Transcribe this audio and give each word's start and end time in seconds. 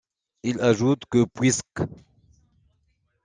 Il 0.41 0.59
ajoute 0.61 1.03
que 1.07 1.25
puisqu'. 1.25 1.83